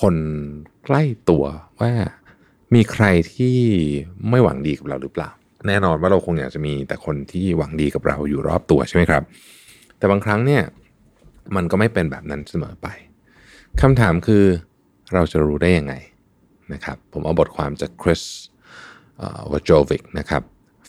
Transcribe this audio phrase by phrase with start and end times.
[0.00, 0.16] คน
[0.84, 1.44] ใกล้ตัว
[1.80, 1.92] ว่า
[2.74, 3.56] มีใครที่
[4.30, 5.30] ไม่หวังดีกับเราหรือเปล่า
[5.66, 9.22] แน่นอนว่าเราคงอยากจะมีแต่คนที่หวังดีกับเราอยู่รอบตัวใช่ไหมครับ
[9.98, 10.62] แต่บางครั้งเนี่ย
[11.56, 12.88] มันก็ไม่เป็นแบบนั้นเสมอไป
[13.80, 14.44] คำถามคือ
[15.14, 15.94] เราจะรู้ได้ยังไง
[16.72, 18.22] นะครับผมเอาบทความจากคริส
[19.52, 20.42] วจวิกนะครับ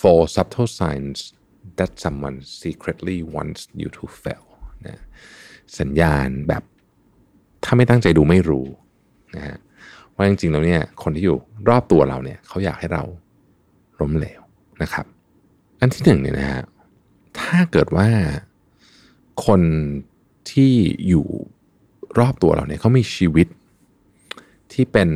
[0.00, 1.18] four subtle signs
[1.78, 4.44] that someone secretly wants you to fail
[4.86, 5.02] นะ
[5.78, 6.62] สัญญาณแบบ
[7.64, 8.66] ถ้าไม่ตั้งใจดูไม่รู้
[9.36, 9.56] นะฮะ
[10.14, 13.02] ว่าจริงๆแล้วเนี่ยคนที่อยู่รอบตัวเราเนี่ยเขาอยากให้เรา
[14.00, 14.40] ล้มเหลว
[14.82, 15.06] นะครับ
[15.80, 16.62] อันที่หนึ่งเนี่ยนะฮะ
[17.40, 18.08] ถ้าเกิดว่า
[19.46, 19.60] คน
[20.50, 20.72] ที่
[21.08, 21.26] อยู่
[22.18, 23.48] รอบตัวเราเนี่ยเขามีชีวิต
[24.72, 25.10] ที่เป็น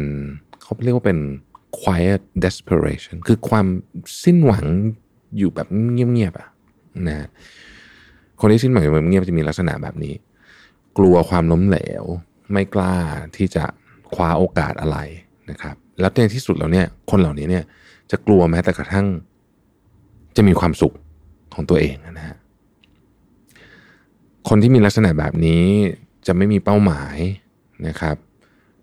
[0.63, 1.19] เขาเรียกว่าเป็น
[1.81, 3.67] quiet desperation คือความ
[4.25, 4.65] สิ้นหวัง
[5.39, 6.49] อยู่แบบเงียบๆอะ
[7.09, 7.29] นะ
[8.41, 10.15] คนที่สิ้นหวังอยู่แบบเงียบจะมีลักษณะแบบนี้
[10.99, 12.05] กลัวความล้มเหลว
[12.53, 12.97] ไม่กล้า
[13.37, 13.65] ที่จะ
[14.15, 14.99] คว้าโอกาสอะไร
[15.51, 17.65] นะครับ แล้วในที่สุดแล้วเนี่ยคนเหล่านี้เนี่ย
[18.11, 19.07] จะกลัวแม้แต่กระทั่ง
[20.37, 20.95] จะมีความสุข
[21.55, 22.37] ของตัวเองนะฮะ
[24.49, 25.65] คนที่มีลักษณะแบบนี้
[26.27, 27.17] จะไม่มีเป้าหมาย
[27.89, 28.17] นะครับ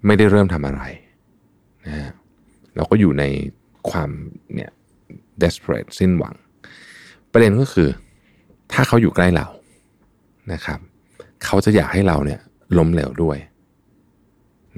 [0.06, 0.82] ไม่ได้เริ่มทำอะไร
[1.86, 2.12] นะฮะ
[2.76, 3.24] เราก็อยู่ใน
[3.90, 4.10] ความ
[4.54, 4.72] เนี่ย
[5.42, 6.36] desperate สิ้นหวัง
[7.32, 7.90] ประเด็นก็คือ
[8.74, 9.48] ถ้าเขาอยู่ใกล้เรา
[10.54, 10.80] นะครับ
[11.46, 12.40] เขาจะอยากให้เราเนี่ย
[12.78, 13.38] ล้มเหลวด้วย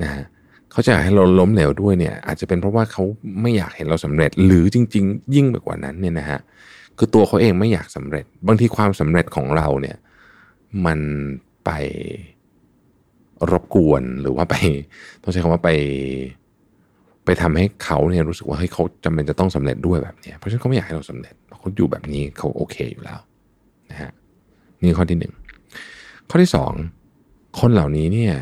[0.01, 0.25] นะฮะ
[0.71, 3.03] เขาจะอยากให้เราล้มเหลวด้วยเนี่ยอาจจะเป็นเพราะว่าเขา
[3.41, 6.39] ไม่อยากเห็นเราสำเร็จ หรือจริง ๆ ยิ่งไปกว่านั้นเนี่ยนะฮะ
[6.97, 9.97] คือตัวเขาเองไม่อยากสำเร็จ บางทีความสำเร็จของเราเนี่ย
[10.85, 10.99] มัน
[11.65, 11.69] ไป
[13.51, 14.55] รบกวนหรือว่าไป
[15.23, 15.69] ต้องใช้คำว่าไป
[17.25, 23.19] ไปทำให้เขาเนี่ยรู้สึกว่าเฮ้ยเขาจำเป็นจะต้องสำเร็จด้วยแบบเนี้ยเพราะฉะนั้นเขาไม่อยากให้เราสำเร็จเขาอยู่แบบนี้เขาโอเคอยู่แล้ว
[23.89, 24.11] นะฮะ
[24.81, 25.33] นี่ข้อที่หนึ่ง
[26.29, 26.73] ข้อที่สอง
[27.59, 28.33] คนเหล่านี้เนี่ย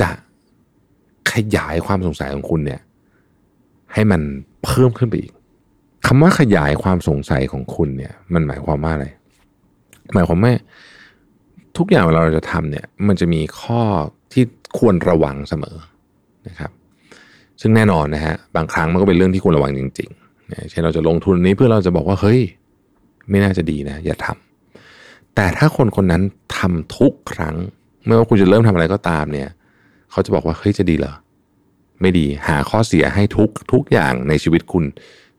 [0.00, 0.10] จะ
[1.38, 2.80] ขยายความสงสัยของคุณเนี่ย
[3.94, 4.20] ให้มัน
[4.64, 5.32] เพิ่มขึ้นไปอีก
[6.06, 9.06] คำว่าขยายความสงสัยของคุณเนี่ย มันหมายความว่าอะไร
[10.14, 10.52] หมายความว่า
[11.76, 13.82] ทุกอย่างเวลาเราจะทำเนี่ย มันจะมีข้อ
[14.32, 14.44] ที่
[14.78, 15.76] ควรระวังเสมอ
[16.48, 16.70] นะครับ
[17.60, 22.40] ซึ่งแน่นอนนะฮะบางครั้งมันก็เป็นเรื่องที่ควรระวังจริงๆเช่นเราจะลงทุนนี้เพื่อเราจะบอกว่าเฮ้ย
[23.30, 26.22] ไม่น่าจะดีนะ อย่าทำแต่ถ้าคนคนนั้น
[26.56, 27.56] ทำทุกครั้ง
[28.06, 29.48] ไม่ว่าคุณจะเริ่มทำอะไรก็ตามเนี่ย
[30.10, 31.14] เขาจะบอกว่าเฮ้ยจะดีเหรอ
[32.00, 34.84] ไม่ดีหาข้อเสียให้ทุกทุกอย่างในชีวิตคุณ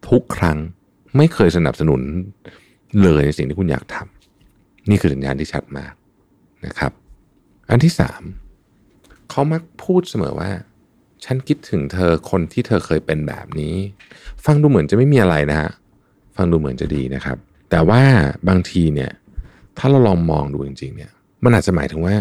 [0.10, 0.58] ทุกครั้ง
[1.18, 2.02] ไม่เคยสนับสนุน
[3.02, 5.94] เลยในสิ่งที่คุณอยากทำนี่คือสัญญาณที่ชัดมาก
[6.66, 6.92] นะครับ
[7.70, 8.22] อันที่สาม
[9.30, 10.50] เขามักพูดเสมอว่า
[11.26, 13.76] ฉันคิดถึงเธอคนที่เธอเคยเป็นแบบนี้
[14.46, 15.72] ฟังดูเหมือนจะไม่มีอะไรนะฮะ
[16.36, 17.38] ฟังดูเหมือนจะดีนะครับ
[17.70, 18.02] แต่ว่า
[18.50, 19.12] บางทีเนี่ย
[19.78, 21.12] ถ้าเราลองมองดูจริง ๆ เนี่ย
[21.44, 22.16] มันอาจจะหมายถึงว่า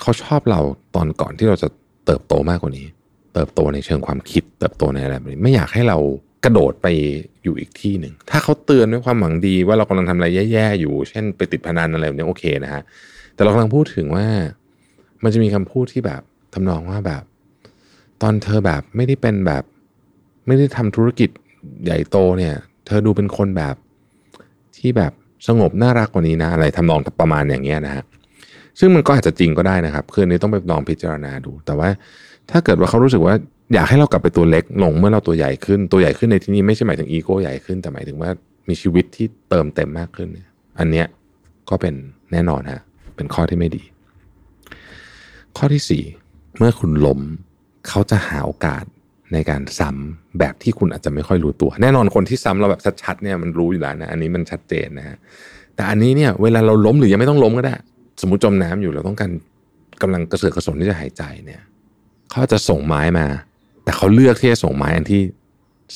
[0.00, 0.60] เขาชอบเรา
[0.94, 1.68] ตอนก่อนที่เราจะ
[2.06, 2.86] เติบโตมากกว่านี้
[3.34, 5.98] เติบโตในเชิงความคิด เติบโตในอะไรแบบนี้ไม่อยากให้เรา
[6.44, 6.86] กระโดดไป
[7.42, 12.82] อยู่อีกที่หนึ่ง ถ้าเขาเตือนด้วยความหวังดีว่าเรากำลังทำอะไรแย่ๆอยู่ เช่น ไปติดพนันอะไรแบบนี้โอเคนะฮะ
[13.34, 14.26] แต่เรากำลังพูดถึงว่า
[15.22, 16.22] มันจะมีคำพูดที่แบบ
[16.54, 17.22] ทำนองว่าแบบ
[18.22, 19.64] ตอนเธอแบบไม่ได้เป็นแบบ
[20.46, 21.30] ไม่ได้ทำธุรกิจ
[21.84, 22.54] ใหญ่โตเนี่ย
[22.86, 23.76] เธอดูเป็นคนแบบ
[24.78, 25.12] ที่แบบ
[25.48, 28.04] สงบน่ารักกว่านี้นะ อะไรทำนองประมาณอย่างเงี้ยนะฮะ
[28.78, 31.88] ซึ่งมันก็อาจจะจริงก็ได้นะครับ คืออันนี้ต้องไปลองพิจารณาดู แต่ว่า
[32.50, 33.34] ถ้าเกิดว่าเขารู้สึกว่า
[33.74, 38.30] อยากให้เรากลับไปตัวเล็กลงเมื่อเราตัวใหญ่ขึ้นตัวใหญ่ขึ้นในที่นี้ไม่ใช่หมายถึงอีโก้ใหญ่ขึ้น แต่หมายถึงว่า
[38.68, 41.06] มีชีวิตที่เติมเต็มมากขึ้นเนี่ยอันเนี้ย
[41.70, 41.94] ก็เป็น
[42.32, 42.82] แน่นอนฮะ
[43.16, 43.82] เป็นข้อที่ไม่ดี
[45.56, 46.04] ข้อที่สี่
[46.56, 47.20] เมื่อคุณล้ม
[47.88, 48.84] เขาจะหาโอกาส
[49.32, 55.16] ในการซ้ำแบบที่คุณอาจจะไม่ค่อยรู้ตัว แน่นอนคนที่ซ้ำเราแบบชัดๆเนี่ยมันรู้อยู่แล้วนะอันนี้มันชัดเจนนะฮะ
[55.76, 57.74] แต่อันนี้เนี่ยเวลาเราล้มหรือยังไม่ต้องล้มก็ได้
[58.20, 59.30] สมมติจมน้ำอยู่เราต้องการ
[60.02, 61.60] กำลังกระเสือกกระสนที่จะหายใจเนี่ย
[62.34, 63.26] เขาจะส่งไม้มา
[63.84, 65.22] แต่เขาเลือกที่จะส่งไม้อันที่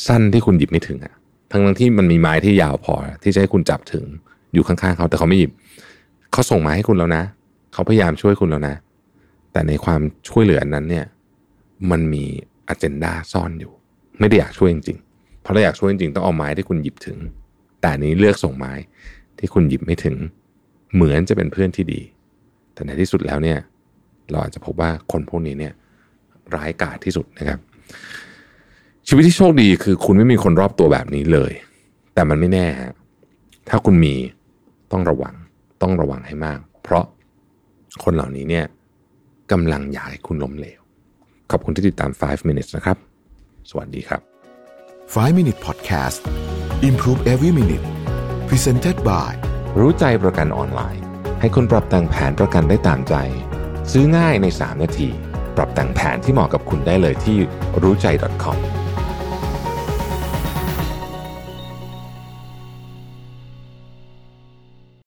[0.06, 1.14] สั้นที่คุณหยิบไม่ถึงอะ
[1.50, 4.05] ทั้งทั้งที่มันมีไม้ที่ยาวพอ ที่จะให้คุณจับถึง
[4.55, 5.50] อยู่ข้างๆเขาแต่เขาไม่หยิบ
[6.32, 7.23] เขาส่งมาให้คุณแล้วนะ
[7.73, 8.75] เขาพยายามช่วยคุณแล้วนะ
[9.52, 11.06] แต่ในความช่วยเหลือนั้นเนี่ย
[11.90, 12.25] มันมี
[12.69, 13.73] อ g e n d a ซ่อนอยู่
[14.19, 17.19] ไม่ได้อยากช่วยจริงๆเพราะเราอยากช่วยจริงๆต้องเอาไม้ที่คุณหยิบถึง
[17.81, 18.73] แต่นี้เลือกส่งไม้
[19.38, 20.17] ที่คุณหยิบไม่ถึง
[20.94, 22.00] เหมือนจะเป็นเพื่อนที่ดี
[22.75, 23.58] แต่ในที่สุดแล้วเนี่ย
[24.31, 25.73] เราอาจจะพบว่าคนพวกนี้เนี่ย
[26.56, 27.59] ร้ายกาจที่สุดนะครับ
[29.09, 31.53] ชีวิตที่โชคดีคือคุณไม่มีคนรอบตัวแบบนี้เลย
[32.15, 32.93] แต่มันไม่แน่ฮะ
[33.69, 34.15] ถ้าคุณมี
[34.93, 35.35] ต้องระวัง
[35.83, 37.05] ต้องระวังให้มาก เพราะ
[38.05, 38.67] คนเหล่านี้เนี่ย
[39.53, 40.81] กำลังอยากให้คุณล้มเหลว
[41.50, 42.97] ขอบคุณที่ติดตาม 5 minutes นะครับ
[43.71, 44.21] สวัสดีครับ
[45.15, 46.21] 5 Minute Podcast
[46.89, 47.87] Improve Every Minute
[48.49, 49.33] Presented by
[49.79, 51.03] รู้ใจประกันออนไลน์
[51.41, 53.15] ให้คุณปรับแต่งแผนประกันได้ตามใจ
[53.93, 55.11] ซื้อง่ายใน 3 นาที
[55.58, 57.37] ปรับแต่งแผนที่เหมาะกับคุณได้เลยที่
[57.82, 58.06] รู้ใจ
[58.43, 58.77] .com